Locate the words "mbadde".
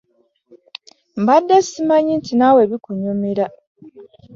1.21-1.55